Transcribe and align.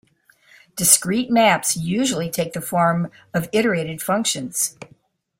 Discrete 0.75 1.29
maps 1.29 1.77
usually 1.77 2.27
take 2.27 2.53
the 2.53 2.59
form 2.61 3.11
of 3.35 3.47
iterated 3.53 4.01
functions. 4.01 4.75